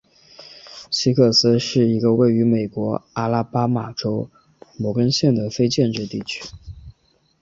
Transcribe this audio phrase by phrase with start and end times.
[0.89, 4.31] 西克斯威是一个位于美国阿拉巴马州
[4.75, 6.41] 摩根县的非建制地区。